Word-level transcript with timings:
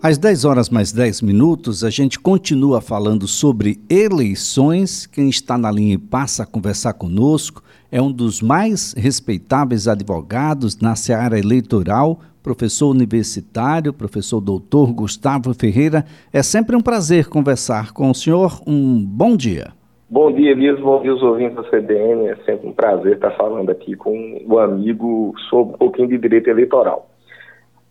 Às 0.00 0.16
10 0.16 0.44
horas 0.44 0.70
mais 0.70 0.92
10 0.92 1.22
minutos, 1.22 1.82
a 1.82 1.90
gente 1.90 2.20
continua 2.20 2.80
falando 2.80 3.26
sobre 3.26 3.78
eleições. 3.90 5.08
Quem 5.08 5.28
está 5.28 5.58
na 5.58 5.72
linha 5.72 5.94
e 5.94 5.98
passa 5.98 6.44
a 6.44 6.46
conversar 6.46 6.92
conosco 6.92 7.64
é 7.90 8.00
um 8.00 8.12
dos 8.12 8.40
mais 8.40 8.94
respeitáveis 8.96 9.88
advogados 9.88 10.80
na 10.80 10.94
seara 10.94 11.36
eleitoral, 11.36 12.20
professor 12.44 12.90
universitário, 12.90 13.92
professor 13.92 14.40
doutor 14.40 14.92
Gustavo 14.92 15.52
Ferreira. 15.52 16.04
É 16.32 16.44
sempre 16.44 16.76
um 16.76 16.80
prazer 16.80 17.28
conversar 17.28 17.92
com 17.92 18.08
o 18.08 18.14
senhor. 18.14 18.62
Um 18.64 19.04
bom 19.04 19.36
dia. 19.36 19.72
Bom 20.08 20.32
dia, 20.32 20.52
Elias. 20.52 20.78
Bom 20.78 21.02
dia, 21.02 21.12
os 21.12 21.22
ouvintes 21.24 21.56
da 21.56 21.64
CBN. 21.64 22.28
É 22.28 22.36
sempre 22.46 22.68
um 22.68 22.72
prazer 22.72 23.14
estar 23.14 23.32
falando 23.32 23.68
aqui 23.70 23.96
com 23.96 24.42
o 24.46 24.60
amigo 24.60 25.34
sobre 25.50 25.74
um 25.74 25.78
pouquinho 25.78 26.06
de 26.06 26.18
direito 26.18 26.48
eleitoral. 26.48 27.10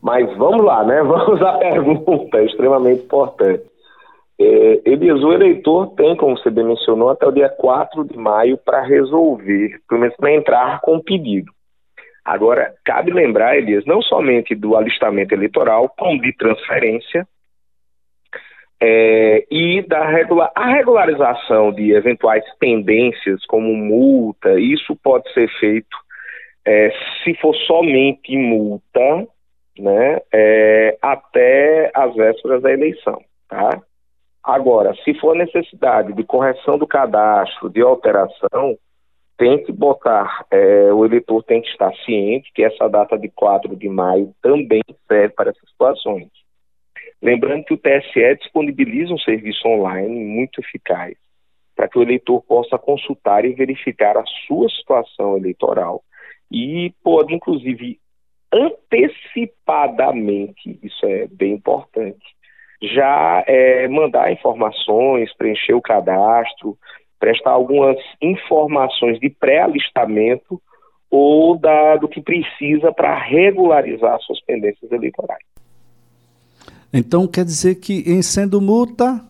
Mas 0.01 0.35
vamos 0.37 0.63
lá, 0.63 0.83
né? 0.83 1.01
Vamos 1.03 1.41
à 1.41 1.57
pergunta, 1.57 2.41
extremamente 2.43 3.03
importante. 3.03 3.63
É, 4.39 4.81
Elias, 4.85 5.23
o 5.23 5.33
eleitor 5.33 5.95
tem, 5.95 6.15
como 6.15 6.37
você 6.37 6.51
bem 6.51 6.63
mencionou, 6.63 7.09
até 7.09 7.25
o 7.25 7.31
dia 7.31 7.49
4 7.49 8.05
de 8.05 8.15
maio 8.17 8.57
para 8.57 8.81
resolver, 8.81 9.79
pelo 9.89 10.01
menos 10.01 10.15
para 10.15 10.31
entrar 10.31 10.81
com 10.81 10.97
o 10.97 11.03
pedido. 11.03 11.51
Agora, 12.23 12.73
cabe 12.85 13.11
lembrar, 13.11 13.57
Elias, 13.57 13.85
não 13.85 14.01
somente 14.01 14.53
do 14.53 14.75
alistamento 14.75 15.33
eleitoral, 15.33 15.89
como 15.97 16.21
de 16.21 16.33
transferência 16.33 17.27
é, 18.79 19.45
e 19.49 19.81
da 19.87 20.05
a 20.55 20.67
regularização 20.67 21.71
de 21.71 21.93
eventuais 21.93 22.43
pendências, 22.59 23.43
como 23.45 23.73
multa, 23.73 24.59
isso 24.59 24.95
pode 25.01 25.31
ser 25.33 25.49
feito 25.59 25.97
é, 26.65 26.91
se 27.23 27.33
for 27.35 27.55
somente 27.65 28.35
multa, 28.37 29.25
né, 29.79 30.19
é, 30.33 30.97
até 31.01 31.91
as 31.93 32.15
vésperas 32.15 32.61
da 32.61 32.71
eleição, 32.71 33.21
tá? 33.47 33.81
Agora, 34.43 34.95
se 35.03 35.13
for 35.19 35.35
necessidade 35.35 36.13
de 36.13 36.23
correção 36.23 36.77
do 36.77 36.87
cadastro, 36.87 37.69
de 37.69 37.81
alteração, 37.81 38.77
tem 39.37 39.63
que 39.63 39.71
botar, 39.71 40.45
é, 40.49 40.91
o 40.91 41.05
eleitor 41.05 41.43
tem 41.43 41.61
que 41.61 41.67
estar 41.67 41.93
ciente 42.05 42.51
que 42.53 42.63
essa 42.63 42.87
data 42.87 43.17
de 43.17 43.29
4 43.29 43.75
de 43.75 43.87
maio 43.87 44.33
também 44.41 44.81
serve 45.07 45.33
para 45.35 45.51
essas 45.51 45.69
situações. 45.69 46.29
Lembrando 47.21 47.65
que 47.65 47.73
o 47.73 47.77
TSE 47.77 48.35
disponibiliza 48.39 49.13
um 49.13 49.19
serviço 49.19 49.67
online 49.67 50.23
muito 50.23 50.61
eficaz 50.61 51.15
para 51.75 51.87
que 51.87 51.99
o 51.99 52.01
eleitor 52.01 52.41
possa 52.41 52.77
consultar 52.77 53.45
e 53.45 53.53
verificar 53.53 54.17
a 54.17 54.23
sua 54.47 54.67
situação 54.69 55.37
eleitoral 55.37 56.03
e 56.51 56.93
pode, 57.03 57.33
inclusive, 57.33 57.99
antecipadamente, 58.53 60.79
isso 60.81 61.05
é 61.05 61.27
bem 61.27 61.53
importante, 61.53 62.37
já 62.81 63.43
é, 63.47 63.87
mandar 63.87 64.31
informações, 64.31 65.33
preencher 65.35 65.73
o 65.73 65.81
cadastro, 65.81 66.77
prestar 67.19 67.51
algumas 67.51 67.97
informações 68.21 69.19
de 69.19 69.29
pré-alistamento 69.29 70.61
ou 71.09 71.57
da, 71.57 71.95
do 71.95 72.07
que 72.07 72.21
precisa 72.21 72.91
para 72.91 73.17
regularizar 73.17 74.19
suas 74.21 74.39
pendências 74.41 74.91
eleitorais. 74.91 75.43
Então 76.93 77.27
quer 77.27 77.43
dizer 77.43 77.75
que 77.75 78.03
em 78.05 78.21
sendo 78.21 78.61
multa, 78.61 79.25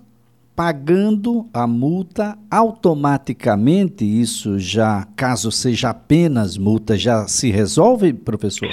pagando 0.56 1.48
a 1.54 1.66
multa 1.66 2.38
automaticamente, 2.52 4.04
isso 4.04 4.60
já, 4.60 5.08
caso 5.16 5.52
seja 5.52 5.92
apenas 5.92 6.58
multa, 6.58 6.98
já 6.98 7.28
se 7.28 7.50
resolve, 7.50 8.14
professor? 8.14 8.70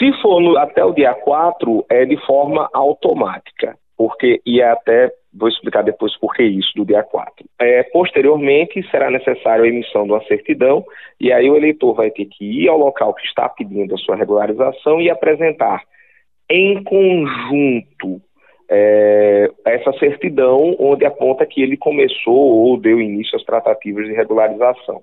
Se 0.00 0.10
for 0.22 0.40
no, 0.40 0.56
até 0.56 0.82
o 0.82 0.94
dia 0.94 1.12
4, 1.12 1.84
é 1.90 2.06
de 2.06 2.16
forma 2.24 2.70
automática, 2.72 3.76
porque, 3.98 4.40
e 4.46 4.62
é 4.62 4.70
até 4.70 5.12
vou 5.32 5.48
explicar 5.48 5.82
depois 5.82 6.18
por 6.18 6.34
que 6.34 6.42
isso 6.42 6.72
do 6.74 6.86
dia 6.86 7.02
4. 7.02 7.44
É, 7.60 7.82
posteriormente, 7.84 8.82
será 8.90 9.10
necessário 9.10 9.64
a 9.64 9.68
emissão 9.68 10.04
de 10.04 10.12
uma 10.12 10.24
certidão, 10.24 10.82
e 11.20 11.30
aí 11.30 11.50
o 11.50 11.56
eleitor 11.56 11.94
vai 11.94 12.10
ter 12.10 12.24
que 12.24 12.44
ir 12.44 12.68
ao 12.68 12.78
local 12.78 13.12
que 13.12 13.26
está 13.26 13.46
pedindo 13.46 13.94
a 13.94 13.98
sua 13.98 14.16
regularização 14.16 15.02
e 15.02 15.10
apresentar 15.10 15.82
em 16.48 16.82
conjunto 16.82 18.22
é, 18.70 19.50
essa 19.66 19.92
certidão 19.98 20.76
onde 20.78 21.04
aponta 21.04 21.44
que 21.44 21.60
ele 21.60 21.76
começou 21.76 22.34
ou 22.34 22.80
deu 22.80 23.00
início 23.00 23.36
às 23.36 23.44
tratativas 23.44 24.06
de 24.06 24.14
regularização. 24.14 25.02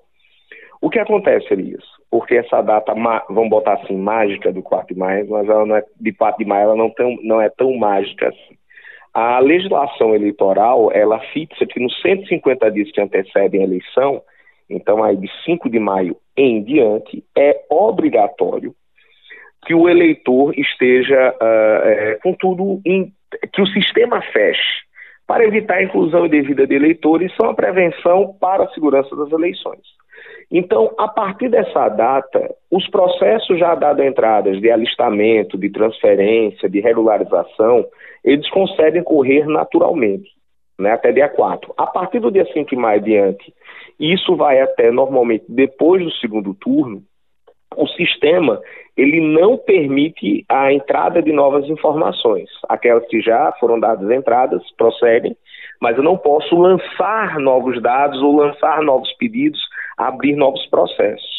O 0.80 0.88
que 0.88 0.98
acontece, 0.98 1.52
Elias? 1.52 1.82
Porque 2.10 2.36
essa 2.36 2.62
data, 2.62 2.94
vamos 3.28 3.50
botar 3.50 3.74
assim, 3.74 3.96
mágica 3.96 4.52
do 4.52 4.62
4 4.62 4.94
de 4.94 4.98
maio, 4.98 5.28
mas 5.28 5.48
ela 5.48 5.66
não 5.66 5.76
é, 5.76 5.84
de 6.00 6.12
4 6.12 6.38
de 6.38 6.48
maio 6.48 6.62
ela 6.64 6.76
não, 6.76 6.90
tão, 6.90 7.16
não 7.22 7.40
é 7.40 7.48
tão 7.50 7.76
mágica 7.76 8.28
assim. 8.28 8.56
A 9.12 9.40
legislação 9.40 10.14
eleitoral, 10.14 10.92
ela 10.92 11.18
fixa 11.32 11.66
que 11.66 11.80
nos 11.80 12.00
150 12.00 12.70
dias 12.70 12.90
que 12.92 13.00
antecedem 13.00 13.60
a 13.60 13.64
eleição, 13.64 14.22
então 14.70 15.02
aí 15.02 15.16
de 15.16 15.28
5 15.44 15.68
de 15.68 15.78
maio 15.78 16.16
em 16.36 16.62
diante, 16.62 17.24
é 17.36 17.64
obrigatório 17.68 18.74
que 19.66 19.74
o 19.74 19.88
eleitor 19.88 20.56
esteja 20.56 21.34
uh, 21.34 21.88
é, 21.88 22.18
com 22.22 22.32
tudo, 22.34 22.80
que 22.84 23.60
o 23.60 23.66
sistema 23.66 24.22
feche, 24.32 24.86
para 25.26 25.44
evitar 25.44 25.74
a 25.74 25.82
inclusão 25.82 26.26
indevida 26.26 26.66
de 26.66 26.74
eleitores, 26.74 27.34
são 27.36 27.50
a 27.50 27.54
prevenção 27.54 28.34
para 28.40 28.64
a 28.64 28.68
segurança 28.70 29.14
das 29.16 29.30
eleições. 29.32 29.82
Então, 30.50 30.94
a 30.98 31.08
partir 31.08 31.48
dessa 31.48 31.88
data, 31.88 32.54
os 32.70 32.88
processos 32.90 33.58
já 33.58 33.74
dado 33.74 34.02
entradas 34.02 34.60
de 34.60 34.70
alistamento, 34.70 35.58
de 35.58 35.70
transferência, 35.70 36.68
de 36.68 36.80
regularização, 36.80 37.86
eles 38.24 38.48
conseguem 38.50 39.02
correr 39.02 39.46
naturalmente, 39.46 40.30
né, 40.78 40.92
até 40.92 41.12
dia 41.12 41.28
4. 41.28 41.74
A 41.76 41.86
partir 41.86 42.20
do 42.20 42.30
dia 42.30 42.46
5 42.52 42.74
e 42.74 42.76
mais 42.76 43.02
adiante, 43.02 43.52
isso 44.00 44.36
vai 44.36 44.60
até 44.60 44.90
normalmente 44.90 45.44
depois 45.48 46.02
do 46.02 46.12
segundo 46.12 46.54
turno, 46.54 47.02
o 47.76 47.86
sistema 47.88 48.60
ele 48.96 49.20
não 49.20 49.56
permite 49.56 50.44
a 50.48 50.72
entrada 50.72 51.22
de 51.22 51.32
novas 51.32 51.68
informações. 51.68 52.48
Aquelas 52.68 53.06
que 53.06 53.20
já 53.20 53.52
foram 53.60 53.78
dadas 53.78 54.10
entradas 54.10 54.62
prosseguem, 54.76 55.36
mas 55.80 55.96
eu 55.96 56.02
não 56.02 56.16
posso 56.16 56.56
lançar 56.56 57.38
novos 57.38 57.80
dados 57.82 58.20
ou 58.22 58.36
lançar 58.36 58.82
novos 58.82 59.12
pedidos 59.14 59.60
abrir 59.98 60.36
novos 60.36 60.64
processos. 60.66 61.38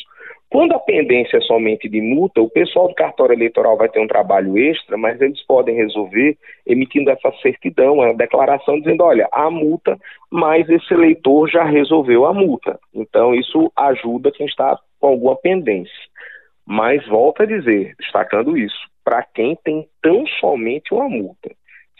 Quando 0.49 0.73
a 0.73 0.79
pendência 0.79 1.37
é 1.37 1.41
somente 1.41 1.87
de 1.87 2.01
multa, 2.01 2.41
o 2.41 2.49
pessoal 2.49 2.87
do 2.87 2.95
cartório 2.95 3.33
eleitoral 3.33 3.77
vai 3.77 3.87
ter 3.87 3.99
um 3.99 4.07
trabalho 4.07 4.57
extra, 4.57 4.97
mas 4.97 5.21
eles 5.21 5.39
podem 5.45 5.75
resolver 5.75 6.35
emitindo 6.65 7.11
essa 7.11 7.31
certidão, 7.39 8.01
a 8.01 8.13
declaração 8.13 8.79
dizendo, 8.79 9.03
olha, 9.03 9.29
a 9.31 9.49
multa, 9.51 9.95
mas 10.31 10.67
esse 10.67 10.91
eleitor 10.91 11.47
já 11.47 11.63
resolveu 11.63 12.25
a 12.25 12.33
multa. 12.33 12.79
Então 12.93 13.33
isso 13.35 13.71
ajuda 13.75 14.31
quem 14.31 14.47
está 14.47 14.77
com 14.99 15.07
alguma 15.07 15.35
pendência. 15.35 15.93
Mas 16.65 17.05
volta 17.07 17.43
a 17.43 17.45
dizer, 17.45 17.93
destacando 17.99 18.57
isso, 18.57 18.89
para 19.03 19.21
quem 19.23 19.55
tem 19.63 19.87
tão 20.01 20.25
somente 20.39 20.93
uma 20.93 21.07
multa. 21.07 21.51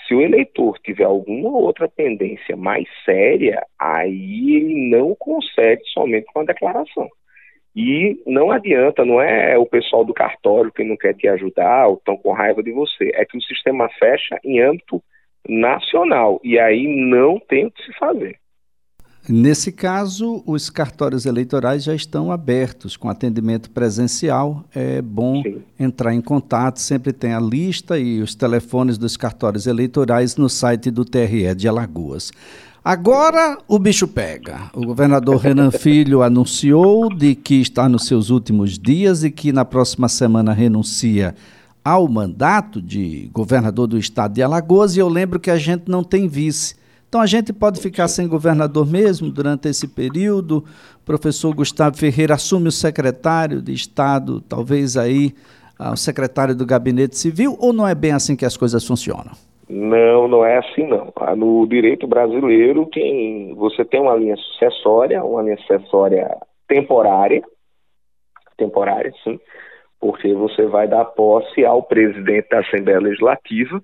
Se 0.09 0.15
o 0.15 0.21
eleitor 0.21 0.79
tiver 0.79 1.03
alguma 1.03 1.49
outra 1.49 1.87
pendência 1.87 2.57
mais 2.57 2.87
séria, 3.05 3.63
aí 3.77 4.55
ele 4.55 4.89
não 4.89 5.13
consegue 5.13 5.83
somente 5.93 6.25
com 6.33 6.39
a 6.39 6.45
declaração. 6.45 7.07
E 7.75 8.19
não 8.25 8.49
adianta, 8.49 9.05
não 9.05 9.21
é 9.21 9.55
o 9.55 9.67
pessoal 9.67 10.03
do 10.03 10.11
cartório 10.11 10.71
que 10.71 10.83
não 10.83 10.97
quer 10.97 11.13
te 11.13 11.27
ajudar 11.27 11.87
ou 11.87 11.93
estão 11.93 12.17
com 12.17 12.31
raiva 12.31 12.63
de 12.63 12.71
você. 12.71 13.11
É 13.13 13.23
que 13.23 13.37
o 13.37 13.41
sistema 13.43 13.87
fecha 13.99 14.39
em 14.43 14.59
âmbito 14.59 14.99
nacional 15.47 16.41
e 16.43 16.57
aí 16.57 16.87
não 16.87 17.39
tem 17.39 17.67
o 17.67 17.71
que 17.71 17.83
se 17.83 17.93
fazer. 17.99 18.39
Nesse 19.27 19.71
caso, 19.71 20.41
os 20.45 20.69
cartórios 20.69 21.25
eleitorais 21.25 21.83
já 21.83 21.93
estão 21.93 22.31
abertos 22.31 22.97
com 22.97 23.09
atendimento 23.09 23.69
presencial. 23.69 24.65
É 24.73 25.01
bom 25.01 25.43
Sim. 25.43 25.61
entrar 25.79 26.13
em 26.13 26.21
contato, 26.21 26.77
sempre 26.77 27.13
tem 27.13 27.33
a 27.33 27.39
lista 27.39 27.99
e 27.99 28.21
os 28.21 28.33
telefones 28.33 28.97
dos 28.97 29.15
cartórios 29.15 29.67
eleitorais 29.67 30.35
no 30.35 30.49
site 30.49 30.89
do 30.89 31.05
TRE 31.05 31.53
de 31.53 31.67
Alagoas. 31.67 32.31
Agora 32.83 33.57
o 33.67 33.77
bicho 33.77 34.07
pega. 34.07 34.71
O 34.73 34.85
governador 34.85 35.37
Renan 35.41 35.69
Filho 35.69 36.23
anunciou 36.23 37.13
de 37.13 37.35
que 37.35 37.55
está 37.55 37.89
nos 37.89 38.07
seus 38.07 38.29
últimos 38.29 38.79
dias 38.79 39.23
e 39.23 39.29
que 39.29 39.51
na 39.51 39.65
próxima 39.65 40.07
semana 40.07 40.53
renuncia 40.53 41.35
ao 41.83 42.07
mandato 42.07 42.81
de 42.81 43.29
governador 43.33 43.87
do 43.87 43.97
estado 43.97 44.33
de 44.33 44.41
Alagoas. 44.41 44.95
E 44.95 44.99
eu 44.99 45.09
lembro 45.09 45.39
que 45.39 45.51
a 45.51 45.57
gente 45.57 45.83
não 45.87 46.03
tem 46.03 46.27
vice. 46.27 46.75
Então 47.09 47.19
a 47.19 47.25
gente 47.25 47.51
pode 47.51 47.81
ficar 47.81 48.07
sem 48.07 48.27
governador 48.27 48.85
mesmo 48.85 49.31
durante 49.31 49.67
esse 49.67 49.87
período. 49.87 50.63
O 51.01 51.03
professor 51.03 51.53
Gustavo 51.55 51.97
Ferreira 51.97 52.35
assume 52.35 52.67
o 52.67 52.71
secretário 52.71 53.63
de 53.63 53.73
Estado, 53.73 54.39
talvez 54.41 54.95
aí 54.95 55.33
ah, 55.79 55.91
o 55.93 55.97
secretário 55.97 56.55
do 56.55 56.67
Gabinete 56.67 57.17
Civil, 57.17 57.57
ou 57.59 57.73
não 57.73 57.87
é 57.87 57.95
bem 57.95 58.11
assim 58.11 58.35
que 58.35 58.45
as 58.45 58.55
coisas 58.55 58.85
funcionam? 58.85 59.31
Não, 59.67 60.27
não 60.27 60.45
é 60.45 60.59
assim 60.59 60.85
não. 60.85 61.11
Ah, 61.15 61.35
no 61.35 61.65
direito 61.65 62.05
brasileiro, 62.05 62.85
quem, 62.85 63.55
você 63.55 63.83
tem 63.83 63.99
uma 63.99 64.15
linha 64.15 64.35
sucessória, 64.37 65.23
uma 65.23 65.41
linha 65.41 65.57
sucessória 65.57 66.37
temporária, 66.67 67.41
temporária 68.55 69.11
sim, 69.23 69.39
porque 69.99 70.31
você 70.35 70.67
vai 70.67 70.87
dar 70.87 71.05
posse 71.05 71.65
ao 71.65 71.81
presidente 71.81 72.49
da 72.49 72.59
Assembleia 72.59 72.99
Legislativa, 72.99 73.81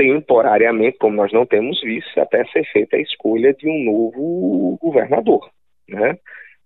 temporariamente, 0.00 0.96
como 0.96 1.14
nós 1.14 1.30
não 1.30 1.44
temos 1.44 1.78
vice, 1.82 2.18
até 2.18 2.42
ser 2.46 2.64
feita 2.72 2.96
a 2.96 3.00
escolha 3.00 3.52
de 3.52 3.68
um 3.68 3.84
novo 3.84 4.78
governador. 4.80 5.50
Né? 5.86 6.16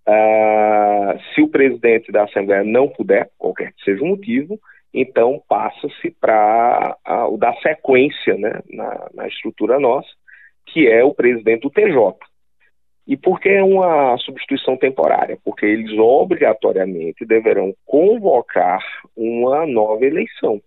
Ah, 0.07 1.17
se 1.33 1.41
o 1.41 1.49
presidente 1.49 2.13
da 2.13 2.23
Assembleia 2.23 2.63
não 2.63 2.87
puder, 2.87 3.29
qualquer 3.37 3.73
que 3.73 3.83
seja 3.83 4.01
o 4.01 4.07
motivo, 4.07 4.57
então 4.93 5.43
passa-se 5.49 6.11
para 6.11 6.95
o 7.29 7.35
da 7.35 7.53
sequência 7.55 8.35
né, 8.37 8.61
na, 8.71 9.09
na 9.13 9.27
estrutura 9.27 9.81
nossa, 9.81 10.07
que 10.67 10.87
é 10.87 11.03
o 11.03 11.13
presidente 11.13 11.63
do 11.63 11.69
TJ. 11.69 12.15
E 13.05 13.17
por 13.17 13.41
que 13.41 13.49
é 13.49 13.61
uma 13.61 14.17
substituição 14.19 14.77
temporária? 14.77 15.37
Porque 15.43 15.65
eles 15.65 15.91
obrigatoriamente 15.99 17.25
deverão 17.25 17.73
convocar 17.85 18.81
uma 19.15 19.65
nova 19.67 20.05
eleição. 20.05 20.61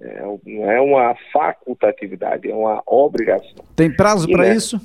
É, 0.00 0.22
não 0.46 0.70
é 0.70 0.80
uma 0.80 1.16
facultatividade, 1.32 2.50
é 2.50 2.54
uma 2.54 2.82
obrigação. 2.86 3.64
Tem 3.74 3.90
prazo 3.90 4.28
para 4.28 4.54
isso? 4.54 4.80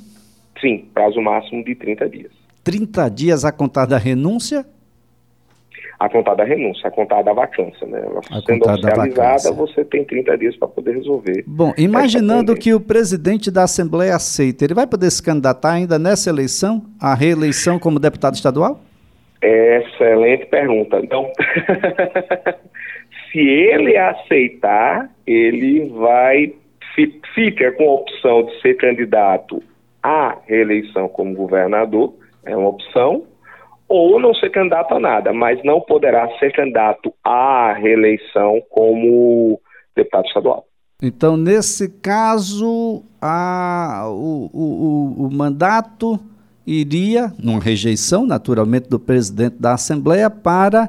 Sim, 0.60 0.88
prazo 0.92 1.20
máximo 1.20 1.64
de 1.64 1.74
30 1.74 2.08
dias. 2.08 2.32
30 2.64 3.08
dias 3.10 3.44
a 3.44 3.52
contar 3.52 3.86
da 3.86 3.98
renúncia? 3.98 4.66
A 6.00 6.08
contar 6.08 6.34
da 6.34 6.42
renúncia, 6.42 6.88
a 6.88 6.90
contar 6.90 7.22
da 7.22 7.32
vacância, 7.32 7.86
né? 7.86 8.02
Ela 8.04 8.20
a 8.30 8.40
sendo 8.42 8.68
oficializada, 8.68 9.52
você 9.52 9.84
tem 9.84 10.04
30 10.04 10.36
dias 10.36 10.56
para 10.56 10.66
poder 10.66 10.96
resolver. 10.96 11.44
Bom, 11.46 11.72
imaginando 11.78 12.54
que 12.56 12.74
o 12.74 12.80
presidente 12.80 13.50
da 13.50 13.62
Assembleia 13.62 14.16
aceita, 14.16 14.64
ele 14.64 14.74
vai 14.74 14.86
poder 14.86 15.10
se 15.10 15.22
candidatar 15.22 15.72
ainda 15.72 15.98
nessa 15.98 16.28
eleição, 16.28 16.82
a 17.00 17.14
reeleição 17.14 17.78
como 17.78 18.00
deputado 18.00 18.34
estadual? 18.34 18.80
Excelente 19.40 20.46
pergunta. 20.46 20.98
Então, 20.98 21.30
se 23.34 23.40
ele 23.40 23.96
aceitar, 23.96 25.10
ele 25.26 25.88
vai 25.88 26.54
fica 27.34 27.72
com 27.72 27.90
a 27.90 27.94
opção 27.94 28.44
de 28.44 28.60
ser 28.60 28.74
candidato 28.74 29.60
à 30.00 30.38
reeleição 30.46 31.08
como 31.08 31.34
governador, 31.34 32.14
é 32.44 32.56
uma 32.56 32.68
opção, 32.68 33.24
ou 33.88 34.20
não 34.20 34.32
ser 34.34 34.50
candidato 34.50 34.94
a 34.94 35.00
nada, 35.00 35.32
mas 35.32 35.60
não 35.64 35.80
poderá 35.80 36.28
ser 36.38 36.52
candidato 36.52 37.12
à 37.24 37.72
reeleição 37.72 38.62
como 38.70 39.60
deputado 39.96 40.26
estadual. 40.26 40.64
Então, 41.02 41.36
nesse 41.36 41.88
caso, 42.00 43.02
a, 43.20 44.04
o, 44.06 44.48
o, 44.54 45.26
o 45.26 45.30
mandato 45.32 46.20
iria, 46.64 47.32
numa 47.42 47.58
rejeição, 47.58 48.24
naturalmente, 48.24 48.88
do 48.88 49.00
presidente 49.00 49.56
da 49.58 49.74
Assembleia, 49.74 50.30
para 50.30 50.88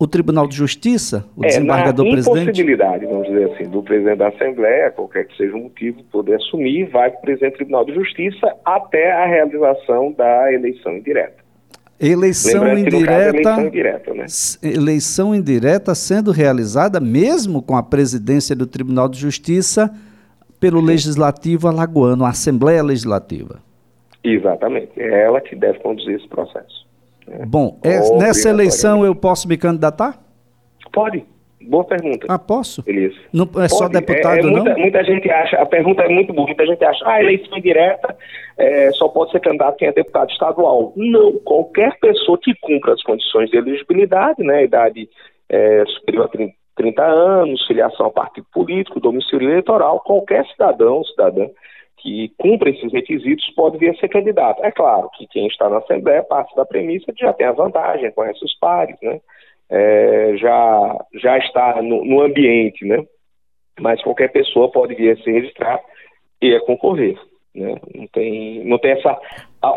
o 0.00 0.06
Tribunal 0.08 0.48
de 0.48 0.56
Justiça, 0.56 1.26
o 1.36 1.44
é, 1.44 1.48
desembargador 1.48 2.06
na 2.06 2.12
presidente? 2.12 2.44
impossibilidade, 2.44 3.04
vamos 3.04 3.28
dizer 3.28 3.52
assim, 3.52 3.68
do 3.68 3.82
presidente 3.82 4.16
da 4.16 4.28
Assembleia, 4.28 4.90
qualquer 4.90 5.26
que 5.26 5.36
seja 5.36 5.54
o 5.54 5.58
motivo, 5.58 6.02
poder 6.04 6.36
assumir, 6.36 6.88
vai 6.88 7.10
para 7.10 7.18
o 7.18 7.20
presidente 7.20 7.52
do 7.52 7.56
Tribunal 7.56 7.84
de 7.84 7.92
Justiça 7.92 8.56
até 8.64 9.12
a 9.12 9.26
realização 9.26 10.10
da 10.12 10.50
eleição 10.54 10.96
indireta. 10.96 11.44
Eleição 12.00 12.78
indireta, 12.78 13.42
caso, 13.42 13.60
eleição 13.60 13.66
indireta, 13.66 14.14
né? 14.14 14.26
eleição 14.62 15.34
indireta 15.34 15.94
sendo 15.94 16.32
realizada 16.32 16.98
mesmo 16.98 17.60
com 17.60 17.76
a 17.76 17.82
presidência 17.82 18.56
do 18.56 18.66
Tribunal 18.66 19.06
de 19.06 19.18
Justiça 19.18 19.94
pelo 20.58 20.80
Sim. 20.80 20.86
Legislativo 20.86 21.68
Alagoano, 21.68 22.24
a 22.24 22.30
Assembleia 22.30 22.82
Legislativa. 22.82 23.58
Exatamente, 24.24 24.92
é 24.96 25.24
ela 25.24 25.42
que 25.42 25.54
deve 25.54 25.78
conduzir 25.80 26.14
esse 26.14 26.28
processo. 26.28 26.88
Bom, 27.46 27.78
é, 27.84 27.98
nessa 28.18 28.48
eleição 28.48 29.04
eu 29.04 29.14
posso 29.14 29.48
me 29.48 29.56
candidatar? 29.56 30.18
Pode. 30.92 31.24
Boa 31.62 31.84
pergunta. 31.84 32.26
Ah, 32.28 32.38
posso? 32.38 32.82
Beleza. 32.82 33.16
Não 33.32 33.44
é 33.44 33.46
Pode. 33.46 33.76
só 33.76 33.88
deputado, 33.88 34.38
é, 34.38 34.40
é, 34.40 34.42
muita, 34.42 34.70
não? 34.70 34.78
Muita 34.78 35.04
gente 35.04 35.30
acha, 35.30 35.56
a 35.56 35.66
pergunta 35.66 36.02
é 36.02 36.08
muito 36.08 36.32
boa, 36.32 36.46
muita 36.46 36.66
gente 36.66 36.82
acha, 36.82 37.06
ah, 37.06 37.20
eleição 37.20 37.58
indireta 37.58 38.16
é, 38.56 38.90
só 38.92 39.08
pode 39.08 39.30
ser 39.30 39.40
candidato 39.40 39.76
quem 39.76 39.88
é 39.88 39.92
deputado 39.92 40.30
estadual. 40.30 40.92
Não, 40.96 41.32
qualquer 41.44 41.98
pessoa 42.00 42.38
que 42.42 42.54
cumpra 42.60 42.94
as 42.94 43.02
condições 43.02 43.50
de 43.50 43.58
elegibilidade, 43.58 44.42
né, 44.42 44.64
idade 44.64 45.08
é, 45.48 45.84
superior 45.86 46.24
a 46.24 46.28
30, 46.28 46.54
30 46.76 47.02
anos, 47.02 47.66
filiação 47.66 48.06
a 48.06 48.10
partido 48.10 48.46
político, 48.52 48.98
domicílio 48.98 49.50
eleitoral, 49.50 50.00
qualquer 50.00 50.46
cidadão, 50.46 51.04
cidadã 51.04 51.46
que 52.00 52.32
cumpra 52.38 52.70
esses 52.70 52.92
requisitos 52.92 53.44
pode 53.54 53.78
vir 53.78 53.90
a 53.90 53.94
ser 53.94 54.08
candidato. 54.08 54.64
É 54.64 54.70
claro 54.70 55.08
que 55.16 55.26
quem 55.26 55.46
está 55.46 55.68
na 55.68 55.78
Assembleia 55.78 56.22
parte 56.22 56.54
da 56.56 56.64
premissa 56.64 57.12
de 57.12 57.20
já 57.20 57.32
tem 57.32 57.46
a 57.46 57.52
vantagem, 57.52 58.10
conhece 58.12 58.44
os 58.44 58.58
pares, 58.58 58.96
né? 59.02 59.20
É, 59.68 60.34
já, 60.36 61.04
já 61.14 61.38
está 61.38 61.80
no, 61.80 62.04
no, 62.04 62.22
ambiente, 62.22 62.84
né? 62.84 63.04
Mas 63.78 64.02
qualquer 64.02 64.32
pessoa 64.32 64.70
pode 64.70 64.94
vir 64.94 65.12
a 65.12 65.22
se 65.22 65.30
registrar 65.30 65.80
e 66.42 66.54
a 66.54 66.60
concorrer, 66.60 67.16
né? 67.54 67.76
Não 67.94 68.06
tem, 68.08 68.64
não 68.64 68.78
tem 68.78 68.92
essa... 68.92 69.18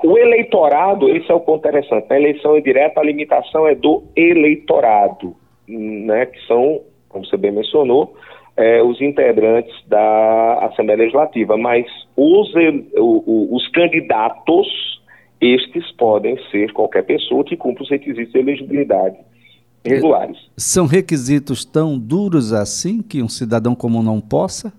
O 0.03 0.17
eleitorado, 0.17 1.09
esse 1.09 1.29
é 1.29 1.33
o 1.33 1.41
ponto 1.41 1.67
interessante, 1.67 2.09
na 2.09 2.17
eleição 2.17 2.57
indireta 2.57 2.99
a 3.01 3.03
limitação 3.03 3.67
é 3.67 3.75
do 3.75 4.03
eleitorado, 4.15 5.35
né? 5.67 6.25
Que 6.25 6.39
são, 6.47 6.81
como 7.09 7.25
você 7.25 7.37
bem 7.37 7.51
mencionou, 7.51 8.15
é, 8.55 8.83
os 8.83 9.01
integrantes 9.01 9.73
da 9.87 10.65
Assembleia 10.65 10.99
Legislativa, 10.99 11.57
mas 11.57 11.85
os, 12.15 12.51
os 12.95 13.67
candidatos, 13.69 14.67
estes 15.41 15.91
podem 15.93 16.37
ser 16.51 16.71
qualquer 16.71 17.03
pessoa 17.03 17.43
que 17.43 17.57
cumpra 17.57 17.83
os 17.83 17.89
requisitos 17.89 18.31
de 18.31 18.39
elegibilidade 18.39 19.17
regulares. 19.85 20.37
São 20.55 20.85
requisitos 20.85 21.65
tão 21.65 21.97
duros 21.97 22.53
assim 22.53 23.01
que 23.01 23.21
um 23.21 23.27
cidadão 23.27 23.75
comum 23.75 24.01
não 24.01 24.21
possa? 24.21 24.71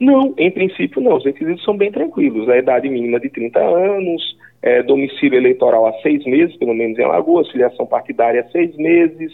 Não, 0.00 0.34
em 0.36 0.50
princípio 0.50 1.00
não. 1.00 1.16
Os 1.16 1.24
requisitos 1.24 1.64
são 1.64 1.76
bem 1.76 1.90
tranquilos. 1.90 2.48
A 2.48 2.56
idade 2.56 2.88
mínima 2.88 3.18
de 3.20 3.28
30 3.30 3.58
anos, 3.60 4.36
é, 4.62 4.82
domicílio 4.82 5.38
eleitoral 5.38 5.86
há 5.86 5.92
seis 6.00 6.24
meses, 6.24 6.56
pelo 6.56 6.74
menos 6.74 6.98
em 6.98 7.04
Alagoas, 7.04 7.50
filiação 7.50 7.86
partidária 7.86 8.40
há 8.40 8.50
seis 8.50 8.74
meses, 8.76 9.32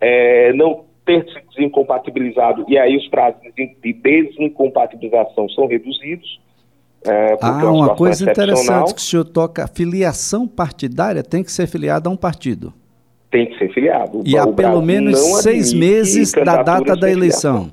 é, 0.00 0.52
não 0.54 0.84
ter 1.04 1.24
se 1.24 1.40
desincompatibilizado, 1.50 2.64
e 2.68 2.78
aí 2.78 2.96
os 2.96 3.08
prazos 3.08 3.40
de 3.54 3.92
desincompatibilização 3.92 5.48
são 5.50 5.66
reduzidos. 5.66 6.40
É, 7.04 7.36
ah, 7.42 7.70
uma 7.70 7.96
coisa 7.96 8.30
interessante 8.30 8.94
que 8.94 9.00
o 9.00 9.02
senhor 9.02 9.24
toca, 9.24 9.66
filiação 9.66 10.46
partidária 10.46 11.22
tem 11.22 11.42
que 11.42 11.50
ser 11.50 11.66
filiada 11.66 12.08
a 12.08 12.12
um 12.12 12.16
partido. 12.16 12.72
Tem 13.30 13.46
que 13.46 13.58
ser 13.58 13.72
filiado. 13.72 14.22
E 14.24 14.36
há 14.36 14.46
pelo 14.46 14.80
menos 14.80 15.18
seis 15.42 15.72
meses 15.72 16.32
da 16.32 16.62
data 16.62 16.94
da 16.94 17.10
eleição. 17.10 17.70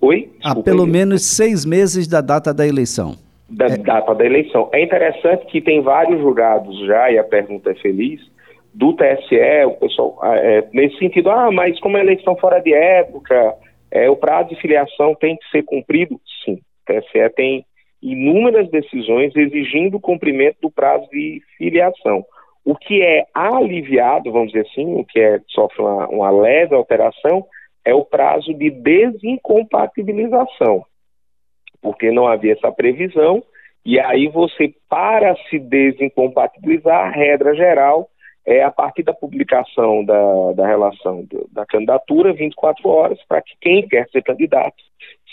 Oi? 0.00 0.30
Desculpa 0.38 0.60
há 0.60 0.62
pelo 0.62 0.84
aí. 0.84 0.90
menos 0.90 1.22
seis 1.24 1.64
meses 1.64 2.08
da 2.08 2.20
data 2.20 2.54
da 2.54 2.66
eleição. 2.66 3.16
Da 3.48 3.66
é. 3.66 3.76
data 3.76 4.14
da 4.14 4.24
eleição. 4.24 4.68
É 4.72 4.82
interessante 4.82 5.44
que 5.46 5.60
tem 5.60 5.82
vários 5.82 6.20
julgados 6.20 6.78
já, 6.86 7.10
e 7.10 7.18
a 7.18 7.24
pergunta 7.24 7.70
é 7.70 7.74
feliz, 7.74 8.20
do 8.74 8.94
TSE, 8.94 9.64
o 9.66 9.72
pessoal, 9.72 10.18
ah, 10.22 10.36
é, 10.36 10.66
nesse 10.72 10.96
sentido, 10.98 11.30
ah, 11.30 11.50
mas 11.50 11.78
como 11.80 11.96
é 11.96 12.00
eleição 12.00 12.36
fora 12.36 12.60
de 12.60 12.72
época, 12.72 13.56
é, 13.90 14.08
o 14.08 14.16
prazo 14.16 14.50
de 14.50 14.60
filiação 14.60 15.14
tem 15.14 15.36
que 15.36 15.50
ser 15.50 15.62
cumprido? 15.62 16.18
Sim, 16.44 16.54
o 16.54 16.60
TSE 16.86 17.28
tem 17.36 17.66
inúmeras 18.02 18.70
decisões 18.70 19.36
exigindo 19.36 19.98
o 19.98 20.00
cumprimento 20.00 20.56
do 20.62 20.70
prazo 20.70 21.06
de 21.10 21.42
filiação. 21.58 22.24
O 22.64 22.74
que 22.74 23.02
é 23.02 23.26
aliviado, 23.34 24.32
vamos 24.32 24.52
dizer 24.52 24.66
assim, 24.70 24.94
o 24.94 25.04
que 25.04 25.20
é, 25.20 25.38
sofre 25.48 25.82
uma, 25.82 26.08
uma 26.08 26.30
leve 26.30 26.74
alteração, 26.74 27.44
é 27.84 27.94
o 27.94 28.04
prazo 28.04 28.54
de 28.54 28.70
desincompatibilização, 28.70 30.84
porque 31.82 32.10
não 32.10 32.26
havia 32.28 32.52
essa 32.52 32.72
previsão, 32.72 33.42
e 33.84 33.98
aí 33.98 34.28
você, 34.28 34.72
para 34.88 35.34
se 35.50 35.58
desincompatibilizar, 35.58 37.06
a 37.06 37.10
regra 37.10 37.52
geral 37.54 38.08
é 38.44 38.62
a 38.62 38.70
partir 38.70 39.02
da 39.02 39.14
publicação 39.14 40.04
da, 40.04 40.52
da 40.54 40.66
relação 40.66 41.24
do, 41.24 41.48
da 41.52 41.64
candidatura, 41.64 42.32
24 42.32 42.88
horas, 42.88 43.18
para 43.28 43.40
que 43.40 43.54
quem 43.60 43.86
quer 43.86 44.08
ser 44.10 44.22
candidato 44.22 44.82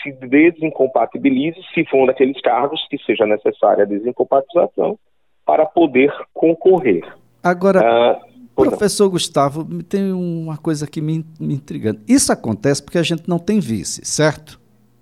se 0.01 0.12
desincompatibilize, 0.12 1.60
se 1.74 1.86
for 1.86 2.04
um 2.04 2.06
daqueles 2.06 2.39
cargos 2.42 2.86
que 2.89 2.98
seja 3.00 3.25
necessária 3.25 3.84
a 3.84 3.88
desincompatibilização, 3.88 4.98
para 5.46 5.66
poder 5.66 6.13
concorrer. 6.34 7.04
Agora, 7.44 7.82
ah, 7.82 8.20
professor 8.56 9.06
não. 9.06 9.12
Gustavo, 9.12 9.84
tem 9.84 10.12
uma 10.12 10.58
coisa 10.58 10.86
que 10.86 11.01
me, 11.01 11.25
me 11.39 11.56
intrigando. 11.56 12.01
Isso 12.08 12.32
acontece 12.32 12.84
porque 12.84 12.98
a 12.98 13.04
gente 13.04 13.28
não 13.28 13.39
tem 13.39 13.60
vice, 13.60 14.06
certo? 14.06 14.60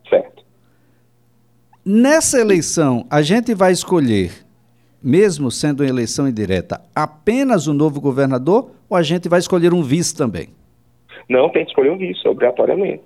Certo. 0.09 0.45
Nessa 1.85 2.39
eleição, 2.39 3.05
a 3.09 3.21
gente 3.21 3.53
vai 3.53 3.71
escolher 3.71 4.46
mesmo 5.07 5.49
sendo 5.49 5.83
uma 5.83 5.89
eleição 5.89 6.27
indireta, 6.27 6.81
apenas 6.93 7.65
o 7.65 7.73
novo 7.73 8.01
governador 8.01 8.71
ou 8.89 8.97
a 8.97 9.01
gente 9.01 9.29
vai 9.29 9.39
escolher 9.39 9.73
um 9.73 9.81
vice 9.81 10.13
também? 10.13 10.49
Não, 11.29 11.49
tem 11.49 11.63
que 11.63 11.71
escolher 11.71 11.91
um 11.91 11.97
vice, 11.97 12.27
obrigatoriamente. 12.27 13.03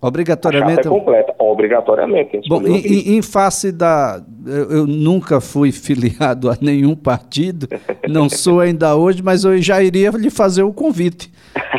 Obrigatoriamente? 0.00 0.86
A 0.86 0.90
é 0.90 0.94
completa, 0.94 1.34
obrigatoriamente. 1.38 2.40
Bom, 2.48 2.60
um 2.60 2.76
em, 2.76 3.16
em, 3.16 3.22
face 3.22 3.72
da. 3.72 4.22
Eu, 4.46 4.70
eu, 4.70 4.86
nunca 4.86 5.40
fui 5.40 5.72
filiado 5.72 6.50
a 6.50 6.56
nenhum 6.60 6.94
partido, 6.94 7.66
não 8.06 8.28
sou 8.28 8.60
ainda 8.60 8.94
hoje, 8.94 9.22
mas 9.22 9.42
eu 9.42 9.60
já 9.60 9.82
iria 9.82 10.10
lhe 10.10 10.30
fazer 10.30 10.62
o 10.62 10.72
convite. 10.72 11.32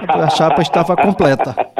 A 0.07 0.29
chapa 0.31 0.63
estava 0.63 0.95
completa. 0.97 1.55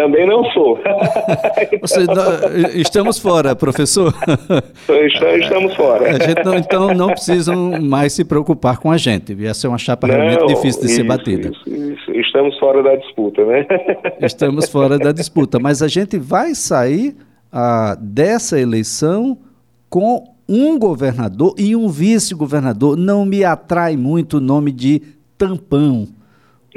Também 0.00 0.26
não 0.26 0.42
sou. 0.52 0.78
Estamos 2.74 3.18
fora, 3.18 3.54
professor. 3.54 4.14
Estamos 5.42 5.76
fora. 5.76 6.16
A 6.16 6.26
gente 6.26 6.42
não, 6.42 6.56
então 6.56 6.94
não 6.94 7.08
precisam 7.08 7.78
mais 7.82 8.14
se 8.14 8.24
preocupar 8.24 8.78
com 8.78 8.90
a 8.90 8.96
gente. 8.96 9.36
Essa 9.44 9.66
é 9.66 9.68
uma 9.68 9.76
chapa 9.76 10.06
não, 10.06 10.14
realmente 10.14 10.46
difícil 10.46 10.80
de 10.80 10.86
isso, 10.86 10.96
ser 10.96 11.02
batida. 11.02 11.48
Isso, 11.50 11.70
isso. 11.70 12.12
Estamos 12.12 12.58
fora 12.58 12.82
da 12.82 12.96
disputa, 12.96 13.44
né? 13.44 13.66
Estamos 14.22 14.70
fora 14.70 14.98
da 14.98 15.12
disputa, 15.12 15.58
mas 15.58 15.82
a 15.82 15.88
gente 15.88 16.16
vai 16.16 16.54
sair 16.54 17.14
ah, 17.52 17.94
dessa 18.00 18.58
eleição 18.58 19.36
com 19.90 20.24
um 20.48 20.78
governador 20.78 21.54
e 21.58 21.76
um 21.76 21.88
vice-governador. 21.90 22.96
Não 22.96 23.26
me 23.26 23.44
atrai 23.44 23.98
muito 23.98 24.38
o 24.38 24.40
nome 24.40 24.72
de 24.72 25.02
tampão 25.36 26.08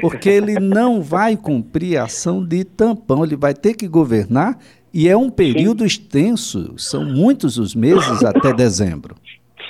porque 0.00 0.28
ele 0.28 0.58
não 0.58 1.00
vai 1.02 1.36
cumprir 1.36 1.98
a 1.98 2.04
ação 2.04 2.44
de 2.44 2.64
tampão, 2.64 3.24
ele 3.24 3.36
vai 3.36 3.54
ter 3.54 3.74
que 3.74 3.86
governar 3.86 4.58
e 4.92 5.08
é 5.08 5.16
um 5.16 5.30
período 5.30 5.80
Sim. 5.80 5.86
extenso, 5.86 6.78
são 6.78 7.04
muitos 7.04 7.58
os 7.58 7.74
meses 7.74 8.24
até 8.24 8.52
dezembro. 8.52 9.16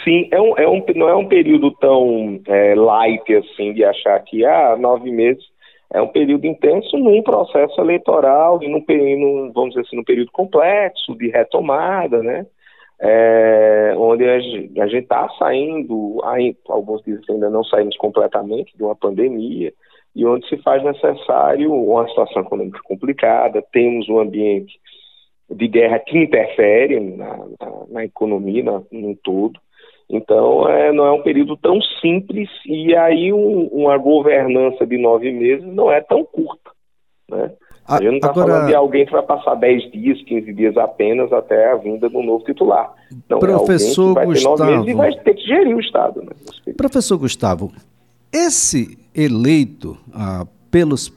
Sim, 0.04 0.28
é 0.30 0.40
um, 0.40 0.58
é 0.58 0.68
um, 0.68 0.84
não 0.94 1.08
é 1.08 1.16
um 1.16 1.26
período 1.26 1.70
tão 1.72 2.38
é, 2.46 2.74
light 2.74 3.34
assim 3.34 3.72
de 3.72 3.82
achar 3.82 4.20
que 4.20 4.44
ah, 4.44 4.76
nove 4.78 5.10
meses 5.10 5.42
é 5.94 6.02
um 6.02 6.08
período 6.08 6.44
intenso 6.46 6.98
num 6.98 7.22
processo 7.22 7.80
eleitoral 7.80 8.62
e 8.62 8.68
num, 8.68 8.84
num 8.86 9.52
vamos 9.52 9.70
dizer 9.70 9.82
assim, 9.82 9.96
num 9.96 10.04
período 10.04 10.30
complexo 10.32 11.16
de 11.16 11.28
retomada, 11.28 12.22
né? 12.22 12.44
É, 13.00 13.94
onde 13.96 14.24
a 14.24 14.40
gente 14.40 14.96
está 14.96 15.28
saindo, 15.38 16.20
aí, 16.24 16.56
alguns 16.68 17.02
dizem 17.02 17.22
que 17.22 17.32
ainda 17.32 17.48
não 17.48 17.64
saímos 17.64 17.96
completamente 17.96 18.76
de 18.76 18.82
uma 18.82 18.94
pandemia, 18.94 19.72
e 20.14 20.24
onde 20.24 20.48
se 20.48 20.56
faz 20.58 20.82
necessário 20.84 21.72
uma 21.72 22.08
situação 22.08 22.42
econômica 22.42 22.80
complicada, 22.84 23.64
temos 23.72 24.08
um 24.08 24.20
ambiente 24.20 24.78
de 25.50 25.68
guerra 25.68 25.98
que 25.98 26.16
interfere 26.16 27.00
na, 27.00 27.36
na, 27.36 27.72
na 27.90 28.04
economia 28.04 28.62
na, 28.62 28.82
no 28.92 29.16
todo. 29.16 29.58
Então, 30.08 30.68
é, 30.68 30.92
não 30.92 31.06
é 31.06 31.12
um 31.12 31.22
período 31.22 31.56
tão 31.56 31.80
simples 32.00 32.48
e 32.66 32.94
aí 32.94 33.32
um, 33.32 33.66
uma 33.72 33.96
governança 33.96 34.86
de 34.86 34.98
nove 34.98 35.32
meses 35.32 35.66
não 35.66 35.90
é 35.90 36.00
tão 36.00 36.24
curta. 36.24 36.70
Né? 37.28 37.52
A, 37.86 37.96
gente 37.96 38.06
não 38.06 38.16
está 38.16 38.30
Agora... 38.30 38.46
falando 38.46 38.68
de 38.68 38.74
alguém 38.74 39.06
que 39.06 39.12
vai 39.12 39.22
passar 39.22 39.54
dez 39.56 39.90
dias, 39.90 40.22
quinze 40.22 40.52
dias 40.52 40.76
apenas 40.76 41.32
até 41.32 41.72
a 41.72 41.76
vinda 41.76 42.08
do 42.08 42.22
novo 42.22 42.44
titular. 42.44 42.92
Não, 43.28 43.38
Professor 43.38 44.12
é 44.12 44.14
vai 44.14 44.26
Gustavo... 44.26 44.56
ter 44.56 44.62
nove 44.62 44.76
meses 44.76 44.90
e 44.90 44.94
vai 44.94 45.12
ter 45.24 45.34
que 45.34 45.46
gerir 45.46 45.76
o 45.76 45.80
Estado. 45.80 46.22
Né? 46.22 46.74
Professor 46.76 47.18
Gustavo, 47.18 47.72
esse 48.32 49.03
eleito 49.14 49.96
ah, 50.12 50.46
pelos, 50.70 51.08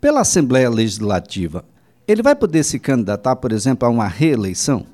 pela 0.00 0.20
Assembleia 0.20 0.68
Legislativa, 0.68 1.64
ele 2.08 2.22
vai 2.22 2.34
poder 2.34 2.62
se 2.62 2.80
candidatar, 2.80 3.36
por 3.36 3.52
exemplo, 3.52 3.86
a 3.86 3.90
uma 3.90 4.08
reeleição? 4.08 4.86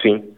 Sim, 0.00 0.34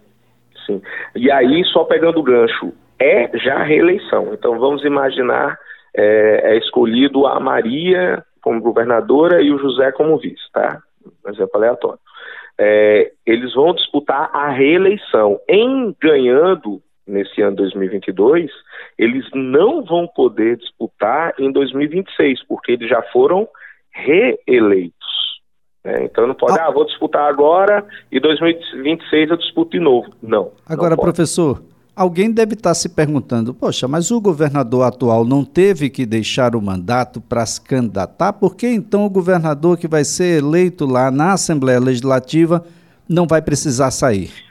sim. 0.66 0.80
E 1.14 1.30
aí, 1.30 1.64
só 1.66 1.84
pegando 1.84 2.20
o 2.20 2.22
gancho, 2.22 2.72
é 2.98 3.36
já 3.38 3.62
reeleição. 3.62 4.32
Então, 4.32 4.58
vamos 4.58 4.84
imaginar, 4.84 5.58
é, 5.94 6.52
é 6.54 6.58
escolhido 6.58 7.26
a 7.26 7.38
Maria 7.40 8.24
como 8.42 8.60
governadora 8.60 9.42
e 9.42 9.52
o 9.52 9.58
José 9.58 9.92
como 9.92 10.18
vice, 10.18 10.50
tá? 10.52 10.80
Um 11.24 11.30
exemplo 11.30 11.50
aleatório. 11.54 11.98
É, 12.58 13.12
eles 13.24 13.54
vão 13.54 13.74
disputar 13.74 14.30
a 14.32 14.50
reeleição. 14.50 15.38
Em 15.48 15.94
ganhando 16.00 16.82
nesse 17.06 17.42
ano 17.42 17.56
2022, 17.56 18.50
eles 18.98 19.24
não 19.34 19.84
vão 19.84 20.06
poder 20.06 20.56
disputar 20.56 21.34
em 21.38 21.50
2026, 21.50 22.44
porque 22.44 22.72
eles 22.72 22.88
já 22.88 23.02
foram 23.12 23.48
reeleitos. 23.92 25.00
Né? 25.84 26.04
Então 26.04 26.26
não 26.26 26.34
pode, 26.34 26.58
ah. 26.58 26.66
ah, 26.66 26.70
vou 26.70 26.84
disputar 26.84 27.28
agora 27.28 27.84
e 28.10 28.20
2026 28.20 29.30
eu 29.30 29.36
disputo 29.36 29.72
de 29.72 29.80
novo. 29.80 30.10
Não. 30.22 30.52
Agora, 30.66 30.94
não 30.96 31.02
professor, 31.02 31.62
alguém 31.96 32.30
deve 32.30 32.54
estar 32.54 32.74
se 32.74 32.88
perguntando: 32.88 33.54
poxa, 33.54 33.88
mas 33.88 34.10
o 34.10 34.20
governador 34.20 34.84
atual 34.84 35.24
não 35.24 35.44
teve 35.44 35.90
que 35.90 36.04
deixar 36.04 36.54
o 36.54 36.62
mandato 36.62 37.20
para 37.20 37.44
se 37.46 37.60
candidatar? 37.60 38.34
Por 38.34 38.56
que 38.56 38.68
então 38.68 39.04
o 39.04 39.10
governador 39.10 39.78
que 39.78 39.88
vai 39.88 40.04
ser 40.04 40.38
eleito 40.38 40.86
lá 40.86 41.10
na 41.10 41.32
Assembleia 41.32 41.80
Legislativa 41.80 42.64
não 43.08 43.26
vai 43.26 43.42
precisar 43.42 43.90
sair? 43.90 44.49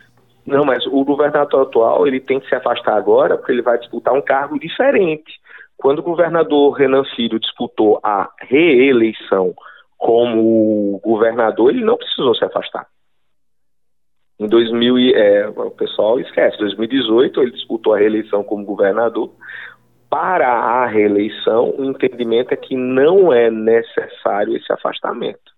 Não, 0.49 0.65
mas 0.65 0.85
o 0.87 1.03
governador 1.03 1.63
atual 1.63 2.07
ele 2.07 2.19
tem 2.19 2.39
que 2.39 2.49
se 2.49 2.55
afastar 2.55 2.95
agora 2.95 3.37
porque 3.37 3.51
ele 3.51 3.61
vai 3.61 3.77
disputar 3.77 4.13
um 4.13 4.21
cargo 4.21 4.59
diferente. 4.59 5.39
Quando 5.77 5.99
o 5.99 6.03
governador 6.03 6.73
Renan 6.73 7.03
Filho 7.15 7.39
disputou 7.39 7.99
a 8.03 8.29
reeleição 8.41 9.53
como 9.97 10.99
governador, 11.03 11.69
ele 11.69 11.83
não 11.83 11.97
precisou 11.97 12.35
se 12.35 12.43
afastar. 12.43 12.87
Em 14.39 14.47
2000, 14.47 15.15
é, 15.15 15.49
o 15.49 15.71
pessoal 15.71 16.19
esquece, 16.19 16.57
2018 16.57 17.41
ele 17.41 17.51
disputou 17.51 17.93
a 17.93 17.99
reeleição 17.99 18.43
como 18.43 18.65
governador. 18.65 19.31
Para 20.09 20.47
a 20.47 20.85
reeleição, 20.87 21.75
o 21.77 21.85
entendimento 21.85 22.53
é 22.53 22.57
que 22.57 22.75
não 22.75 23.31
é 23.31 23.51
necessário 23.51 24.55
esse 24.55 24.71
afastamento 24.71 25.48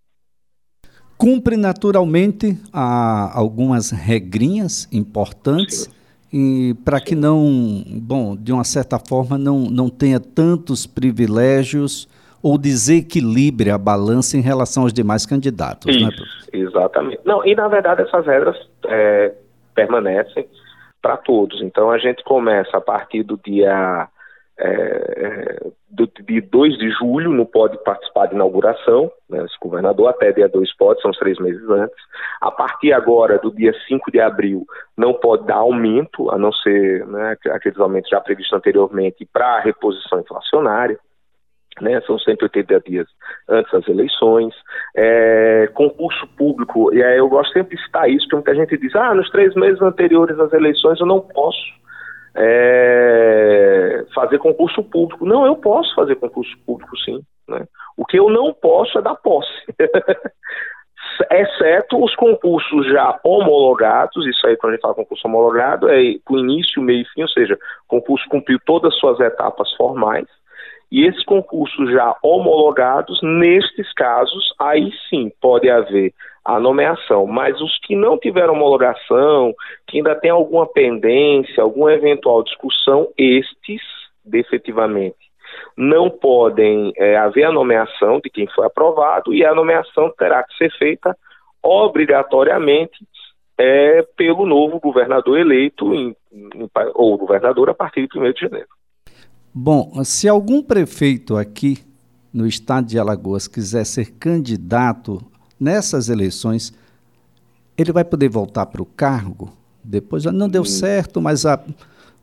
cumpre 1.21 1.55
naturalmente 1.55 2.57
algumas 2.73 3.91
regrinhas 3.91 4.89
importantes 4.91 5.87
e 6.33 6.73
para 6.83 6.99
que 6.99 7.13
não, 7.13 7.83
bom, 8.01 8.35
de 8.35 8.51
uma 8.51 8.63
certa 8.63 8.97
forma 8.97 9.37
não, 9.37 9.59
não 9.59 9.87
tenha 9.87 10.19
tantos 10.19 10.87
privilégios 10.87 12.09
ou 12.41 12.57
desequilibre 12.57 13.69
a 13.69 13.77
balança 13.77 14.35
em 14.35 14.41
relação 14.41 14.81
aos 14.81 14.91
demais 14.91 15.23
candidatos, 15.23 15.95
Isso, 15.95 16.03
né, 16.03 16.11
Exatamente. 16.53 17.19
Não, 17.23 17.45
e 17.45 17.53
na 17.53 17.67
verdade 17.67 18.01
essas 18.01 18.25
regras 18.25 18.57
é, 18.87 19.31
permanecem 19.75 20.47
para 21.03 21.17
todos. 21.17 21.61
Então 21.61 21.91
a 21.91 21.99
gente 21.99 22.23
começa 22.23 22.77
a 22.77 22.81
partir 22.81 23.21
do 23.21 23.39
dia 23.45 24.07
é, 24.59 24.67
é 24.67 25.71
do, 25.91 26.07
de 26.07 26.41
2 26.41 26.77
de 26.77 26.89
julho 26.91 27.31
não 27.31 27.45
pode 27.45 27.77
participar 27.83 28.27
de 28.27 28.35
inauguração, 28.35 29.11
né, 29.29 29.43
esse 29.45 29.57
governador, 29.61 30.09
até 30.09 30.31
dia 30.31 30.47
2 30.47 30.75
pode, 30.77 31.01
são 31.01 31.11
três 31.11 31.37
meses 31.39 31.67
antes. 31.69 31.97
A 32.39 32.49
partir 32.49 32.93
agora, 32.93 33.37
do 33.37 33.51
dia 33.51 33.73
5 33.87 34.09
de 34.11 34.19
abril, 34.19 34.65
não 34.97 35.13
pode 35.13 35.45
dar 35.45 35.57
aumento, 35.57 36.31
a 36.31 36.37
não 36.37 36.51
ser 36.53 37.05
né, 37.07 37.35
aqueles 37.51 37.79
aumentos 37.79 38.09
já 38.09 38.21
previstos 38.21 38.57
anteriormente 38.57 39.27
para 39.31 39.57
a 39.57 39.59
reposição 39.59 40.19
inflacionária. 40.19 40.97
Né, 41.79 42.01
são 42.01 42.19
180 42.19 42.81
dias 42.81 43.07
antes 43.47 43.71
das 43.71 43.87
eleições. 43.87 44.53
É, 44.95 45.69
concurso 45.73 46.27
público, 46.35 46.93
e 46.93 47.01
aí 47.01 47.17
eu 47.17 47.29
gosto 47.29 47.53
sempre 47.53 47.77
de 47.77 47.83
citar 47.83 48.09
isso, 48.09 48.27
porque 48.27 48.35
muita 48.35 48.55
gente 48.55 48.77
diz, 48.77 48.93
ah, 48.95 49.15
nos 49.15 49.29
três 49.31 49.55
meses 49.55 49.81
anteriores 49.81 50.37
às 50.37 50.51
eleições 50.51 50.99
eu 50.99 51.07
não 51.07 51.21
posso 51.21 51.80
é, 52.35 54.05
fazer 54.13 54.37
concurso 54.39 54.83
público. 54.83 55.25
Não, 55.25 55.45
eu 55.45 55.55
posso 55.55 55.93
fazer 55.95 56.15
concurso 56.15 56.57
público, 56.65 56.97
sim. 56.97 57.21
Né? 57.47 57.65
O 57.97 58.05
que 58.05 58.17
eu 58.17 58.29
não 58.29 58.53
posso 58.53 58.97
é 58.97 59.01
dar 59.01 59.15
posse. 59.15 59.51
Exceto 61.29 62.03
os 62.03 62.15
concursos 62.15 62.87
já 62.87 63.19
homologados, 63.23 64.25
isso 64.25 64.47
aí 64.47 64.55
quando 64.55 64.71
a 64.71 64.75
gente 64.75 64.81
fala 64.81 64.95
concurso 64.95 65.27
homologado, 65.27 65.89
é 65.89 66.15
com 66.25 66.37
início, 66.37 66.81
meio 66.81 67.01
e 67.01 67.05
fim, 67.05 67.21
ou 67.21 67.27
seja, 67.27 67.55
o 67.55 67.87
concurso 67.87 68.27
cumpriu 68.29 68.59
todas 68.65 68.93
as 68.93 68.99
suas 68.99 69.19
etapas 69.19 69.71
formais, 69.73 70.25
e 70.91 71.05
esses 71.05 71.23
concursos 71.23 71.89
já 71.89 72.15
homologados, 72.21 73.19
nestes 73.23 73.93
casos, 73.93 74.53
aí 74.59 74.91
sim 75.09 75.31
pode 75.39 75.69
haver 75.69 76.13
a 76.43 76.59
nomeação. 76.59 77.25
Mas 77.25 77.61
os 77.61 77.79
que 77.79 77.95
não 77.95 78.17
tiveram 78.17 78.53
homologação, 78.53 79.53
que 79.87 79.97
ainda 79.97 80.15
tem 80.15 80.31
alguma 80.31 80.67
pendência, 80.67 81.63
alguma 81.63 81.93
eventual 81.93 82.43
discussão, 82.43 83.07
estes, 83.17 83.81
definitivamente, 84.25 85.31
não 85.77 86.09
podem 86.09 86.91
é, 86.97 87.15
haver 87.15 87.45
a 87.45 87.51
nomeação 87.51 88.19
de 88.19 88.29
quem 88.29 88.47
foi 88.47 88.65
aprovado 88.65 89.33
e 89.33 89.45
a 89.45 89.55
nomeação 89.55 90.13
terá 90.17 90.43
que 90.43 90.57
ser 90.57 90.71
feita 90.77 91.15
obrigatoriamente 91.63 93.05
é, 93.57 94.01
pelo 94.17 94.45
novo 94.45 94.79
governador 94.79 95.39
eleito 95.39 95.93
em, 95.93 96.15
em, 96.33 96.69
ou 96.95 97.17
governador 97.17 97.69
a 97.69 97.73
partir 97.73 98.07
de 98.07 98.19
1 98.19 98.33
de 98.33 98.41
janeiro. 98.41 98.67
Bom, 99.53 100.03
se 100.03 100.27
algum 100.27 100.61
prefeito 100.63 101.35
aqui 101.35 101.79
no 102.33 102.47
estado 102.47 102.87
de 102.87 102.97
Alagoas 102.97 103.47
quiser 103.47 103.85
ser 103.85 104.11
candidato 104.11 105.21
nessas 105.59 106.07
eleições, 106.07 106.73
ele 107.77 107.91
vai 107.91 108.05
poder 108.05 108.29
voltar 108.29 108.65
para 108.67 108.81
o 108.81 108.85
cargo? 108.85 109.51
Depois 109.83 110.23
não 110.25 110.47
deu 110.47 110.61
hum. 110.61 110.65
certo, 110.65 111.21
mas 111.21 111.45
a, 111.45 111.61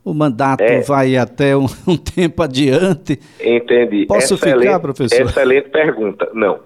o 0.03 0.13
mandato 0.13 0.63
é. 0.63 0.81
vai 0.81 1.15
até 1.17 1.55
um, 1.55 1.65
um, 1.87 1.97
tempo 1.97 2.41
adiante. 2.41 3.19
Entendi. 3.39 4.05
Posso 4.07 4.33
excelente, 4.33 4.61
ficar, 4.61 4.79
professor? 4.79 5.21
Excelente 5.21 5.69
pergunta. 5.69 6.29
Não. 6.33 6.59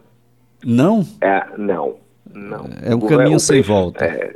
Não? 0.63 1.05
É, 1.19 1.45
não. 1.57 1.95
Não. 2.33 2.69
É 2.81 2.95
um 2.95 2.99
o, 2.99 3.07
caminho 3.07 3.35
o 3.35 3.39
sem 3.39 3.61
volta. 3.61 4.05
É, 4.05 4.35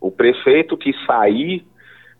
o 0.00 0.10
prefeito 0.10 0.76
que 0.76 0.92
sair 1.06 1.64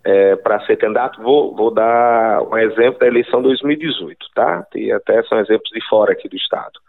é, 0.05 0.37
para 0.37 0.61
ser 0.67 0.77
candidato, 0.77 1.23
vou, 1.23 1.55
vou, 1.55 1.71
dar 1.71 2.43
um 2.43 2.57
exemplo 2.57 2.99
da 3.01 3.07
eleição 3.07 3.43
2018, 3.43 4.17
tá? 4.35 4.67
E 4.75 4.91
até 4.93 5.23
são 5.25 5.39
exemplos 5.39 5.71
de 5.71 5.87
fora 5.89 6.13
aqui 6.13 6.29
do 6.29 6.37
estado. 6.37 6.81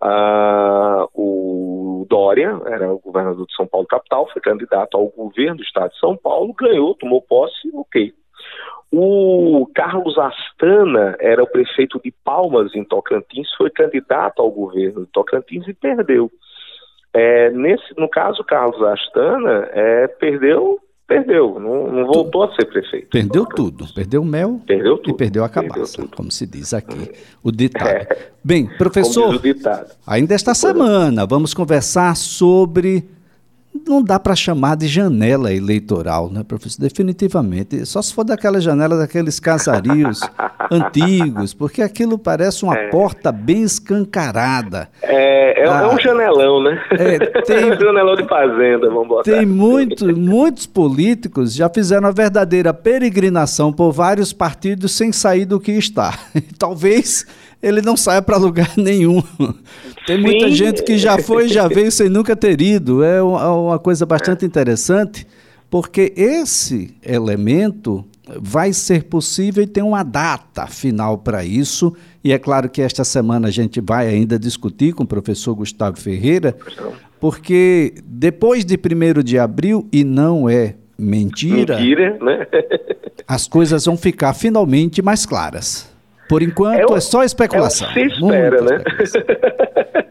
Ah, 0.00 1.06
o 1.14 2.06
Dória, 2.08 2.58
era 2.66 2.92
o 2.92 2.98
governador 2.98 3.46
de 3.46 3.54
São 3.54 3.66
Paulo 3.66 3.86
capital, 3.86 4.28
foi 4.32 4.40
candidato 4.40 4.96
ao 4.96 5.08
governo 5.08 5.56
do 5.56 5.62
estado 5.62 5.90
de 5.90 5.98
São 5.98 6.16
Paulo, 6.16 6.54
ganhou, 6.54 6.94
tomou 6.94 7.20
posse, 7.20 7.70
ok. 7.74 8.12
O 8.92 9.68
Carlos 9.74 10.18
Astana 10.18 11.16
era 11.20 11.42
o 11.42 11.46
prefeito 11.46 12.00
de 12.02 12.12
Palmas, 12.24 12.74
em 12.74 12.84
Tocantins, 12.84 13.48
foi 13.56 13.70
candidato 13.70 14.40
ao 14.40 14.50
governo 14.50 15.04
de 15.04 15.12
Tocantins 15.12 15.66
e 15.68 15.74
perdeu. 15.74 16.30
É, 17.12 17.50
nesse, 17.50 17.96
no 17.96 18.08
caso, 18.08 18.42
Carlos 18.44 18.82
Astana 18.82 19.68
é, 19.72 20.06
perdeu, 20.08 20.78
perdeu, 21.10 21.58
não, 21.58 21.90
não 21.90 22.06
voltou 22.06 22.44
a 22.44 22.54
ser 22.54 22.66
prefeito. 22.66 23.08
Perdeu 23.10 23.44
tudo, 23.44 23.84
perdeu 23.92 24.22
o 24.22 24.24
mel 24.24 24.60
perdeu 24.64 24.96
tudo, 24.96 25.12
e 25.12 25.16
perdeu 25.16 25.42
a 25.42 25.48
cabaça, 25.48 25.96
perdeu 25.96 26.16
como 26.16 26.30
se 26.30 26.46
diz 26.46 26.72
aqui, 26.72 27.10
o 27.42 27.50
ditado. 27.50 27.88
É, 27.88 28.28
Bem, 28.44 28.66
professor, 28.78 29.36
ditado. 29.40 29.90
ainda 30.06 30.34
esta 30.34 30.54
semana 30.54 31.26
vamos 31.26 31.52
conversar 31.52 32.14
sobre 32.14 33.04
não 33.90 34.02
dá 34.02 34.18
para 34.18 34.36
chamar 34.36 34.76
de 34.76 34.86
janela 34.86 35.52
eleitoral, 35.52 36.30
né, 36.30 36.44
professor? 36.44 36.80
Definitivamente. 36.80 37.84
Só 37.84 38.00
se 38.00 38.14
for 38.14 38.24
daquela 38.24 38.60
janela 38.60 38.96
daqueles 38.96 39.40
casarios 39.40 40.20
antigos, 40.70 41.52
porque 41.52 41.82
aquilo 41.82 42.16
parece 42.16 42.64
uma 42.64 42.76
é. 42.76 42.88
porta 42.88 43.32
bem 43.32 43.62
escancarada. 43.62 44.88
É, 45.02 45.62
é, 45.62 45.68
ah, 45.68 45.82
é 45.82 45.94
um 45.94 45.98
janelão, 45.98 46.62
né? 46.62 46.80
É, 46.92 47.18
tem, 47.42 47.64
um 47.72 47.78
janelão 47.78 48.14
de 48.14 48.26
fazenda, 48.28 48.88
vamos 48.88 49.08
botar. 49.08 49.30
Tem 49.30 49.44
muito, 49.44 50.06
muitos 50.16 50.66
políticos 50.66 51.52
já 51.52 51.68
fizeram 51.68 52.08
a 52.08 52.12
verdadeira 52.12 52.72
peregrinação 52.72 53.72
por 53.72 53.90
vários 53.90 54.32
partidos 54.32 54.92
sem 54.92 55.12
sair 55.12 55.44
do 55.44 55.58
que 55.58 55.72
está. 55.72 56.16
Talvez 56.56 57.26
ele 57.62 57.82
não 57.82 57.96
saia 57.96 58.22
para 58.22 58.36
lugar 58.36 58.72
nenhum. 58.76 59.22
Tem 60.06 60.16
Sim. 60.16 60.22
muita 60.22 60.50
gente 60.50 60.82
que 60.82 60.96
já 60.96 61.18
foi 61.18 61.46
e 61.46 61.48
já 61.48 61.68
veio 61.68 61.92
sem 61.92 62.08
nunca 62.08 62.34
ter 62.34 62.60
ido. 62.60 63.02
É 63.02 63.22
uma 63.22 63.78
coisa 63.78 64.06
bastante 64.06 64.44
interessante, 64.44 65.26
porque 65.68 66.12
esse 66.16 66.94
elemento 67.04 68.04
vai 68.38 68.72
ser 68.72 69.04
possível 69.04 69.62
e 69.62 69.66
tem 69.66 69.82
uma 69.82 70.02
data 70.02 70.66
final 70.66 71.18
para 71.18 71.44
isso. 71.44 71.94
E 72.22 72.32
é 72.32 72.38
claro 72.38 72.68
que 72.68 72.80
esta 72.80 73.04
semana 73.04 73.48
a 73.48 73.50
gente 73.50 73.80
vai 73.80 74.08
ainda 74.08 74.38
discutir 74.38 74.94
com 74.94 75.02
o 75.02 75.06
professor 75.06 75.54
Gustavo 75.54 75.98
Ferreira, 75.98 76.56
porque 77.18 77.94
depois 78.04 78.64
de 78.64 78.76
1 78.76 79.22
de 79.22 79.38
abril, 79.38 79.88
e 79.92 80.04
não 80.04 80.48
é 80.48 80.74
mentira, 80.98 81.76
mentira 81.76 82.18
né? 82.20 82.46
as 83.26 83.48
coisas 83.48 83.84
vão 83.84 83.96
ficar 83.96 84.34
finalmente 84.34 85.00
mais 85.02 85.24
claras. 85.24 85.89
Por 86.30 86.42
enquanto 86.42 86.94
é, 86.94 86.96
é 86.96 87.00
só 87.00 87.24
especulação. 87.24 87.90
É 87.90 87.92
se 87.92 88.02
espera, 88.02 88.62
Muita 88.62 88.62
né? 88.62 88.76
Especulação. 89.02 89.22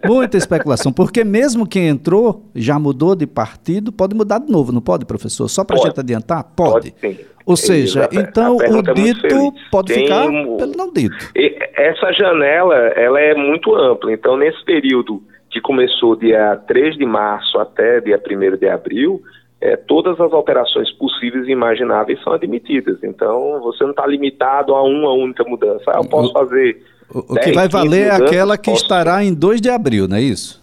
Muita 0.05 0.37
especulação, 0.37 0.91
porque 0.91 1.23
mesmo 1.23 1.65
quem 1.65 1.87
entrou, 1.87 2.43
já 2.53 2.77
mudou 2.77 3.15
de 3.15 3.25
partido, 3.25 3.89
pode 3.89 4.13
mudar 4.13 4.39
de 4.39 4.51
novo, 4.51 4.73
não 4.73 4.81
pode, 4.81 5.05
professor? 5.05 5.47
Só 5.47 5.63
para 5.63 5.77
a 5.77 5.79
gente 5.79 5.97
adiantar? 5.97 6.43
Pode. 6.43 6.91
pode 6.91 7.15
sim. 7.15 7.25
Ou 7.45 7.55
seja, 7.55 8.09
então 8.11 8.57
o 8.57 8.61
é 8.61 8.93
dito 8.93 9.53
pode 9.71 9.93
Tem 9.93 10.03
ficar 10.03 10.27
pelo 10.27 10.73
não 10.75 10.91
dito. 10.91 11.15
Essa 11.73 12.11
janela, 12.11 12.75
ela 12.75 13.19
é 13.21 13.33
muito 13.33 13.73
ampla, 13.73 14.11
então 14.11 14.35
nesse 14.35 14.63
período 14.65 15.23
que 15.49 15.61
começou 15.61 16.17
dia 16.17 16.57
3 16.67 16.97
de 16.97 17.05
março 17.05 17.57
até 17.57 18.01
dia 18.01 18.21
1 18.21 18.57
de 18.57 18.67
abril, 18.67 19.21
é, 19.61 19.75
todas 19.75 20.19
as 20.19 20.31
alterações 20.31 20.91
possíveis 20.93 21.47
e 21.47 21.51
imagináveis 21.51 22.21
são 22.23 22.33
admitidas. 22.33 23.03
Então, 23.03 23.59
você 23.61 23.83
não 23.83 23.91
está 23.91 24.07
limitado 24.07 24.73
a 24.73 24.83
uma 24.83 25.11
única 25.11 25.43
mudança. 25.43 25.83
Ah, 25.87 25.99
eu 25.99 26.09
posso 26.09 26.31
fazer. 26.31 26.81
O, 27.13 27.33
o 27.33 27.35
10, 27.35 27.45
que 27.45 27.51
vai 27.53 27.67
valer 27.67 28.07
é 28.07 28.11
aquela 28.11 28.57
que 28.57 28.71
estará 28.71 29.23
em 29.23 29.33
2 29.33 29.59
de 29.59 29.69
abril, 29.69 30.07
não 30.07 30.17
é 30.17 30.21
isso? 30.21 30.59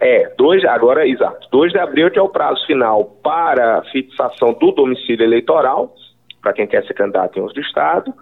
É, 0.00 0.32
dois, 0.36 0.64
agora, 0.64 1.06
exato. 1.06 1.46
2 1.52 1.72
de 1.72 1.78
abril 1.78 2.10
que 2.10 2.18
é 2.18 2.22
o 2.22 2.28
prazo 2.28 2.66
final 2.66 3.04
para 3.22 3.78
a 3.78 3.82
fixação 3.84 4.52
do 4.54 4.72
domicílio 4.72 5.22
eleitoral, 5.22 5.94
para 6.40 6.52
quem 6.52 6.66
quer 6.66 6.84
ser 6.84 6.94
candidato 6.94 7.38
em 7.38 7.42
outro 7.42 7.60
estado, 7.60 8.12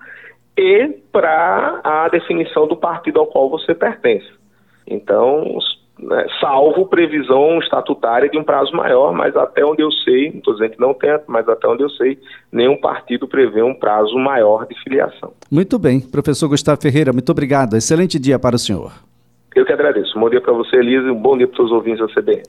e 0.58 0.88
para 1.10 1.80
a 1.82 2.08
definição 2.10 2.66
do 2.68 2.76
partido 2.76 3.18
ao 3.20 3.26
qual 3.26 3.48
você 3.48 3.74
pertence. 3.74 4.28
Então, 4.86 5.56
né, 6.02 6.26
salvo 6.40 6.86
previsão 6.86 7.58
estatutária 7.58 8.28
de 8.28 8.38
um 8.38 8.44
prazo 8.44 8.74
maior, 8.74 9.12
mas 9.12 9.36
até 9.36 9.64
onde 9.64 9.82
eu 9.82 9.90
sei, 9.92 10.30
não 10.30 10.38
estou 10.38 10.54
dizendo 10.54 10.70
que 10.70 10.80
não 10.80 10.94
tem, 10.94 11.18
mas 11.26 11.48
até 11.48 11.68
onde 11.68 11.82
eu 11.82 11.90
sei, 11.90 12.18
nenhum 12.50 12.76
partido 12.76 13.28
prevê 13.28 13.62
um 13.62 13.74
prazo 13.74 14.16
maior 14.16 14.66
de 14.66 14.74
filiação. 14.82 15.32
Muito 15.50 15.78
bem. 15.78 16.00
Professor 16.00 16.48
Gustavo 16.48 16.80
Ferreira, 16.80 17.12
muito 17.12 17.30
obrigado. 17.30 17.76
Excelente 17.76 18.18
dia 18.18 18.38
para 18.38 18.56
o 18.56 18.58
senhor. 18.58 18.92
Eu 19.54 19.64
que 19.64 19.72
agradeço. 19.72 20.16
Um 20.16 20.20
bom 20.20 20.30
dia 20.30 20.40
para 20.40 20.52
você, 20.52 20.76
Elisa, 20.76 21.08
e 21.08 21.10
um 21.10 21.20
bom 21.20 21.36
dia 21.36 21.48
para 21.48 21.62
os 21.62 21.72
ouvintes 21.72 22.00
da 22.00 22.08
CBN. 22.08 22.42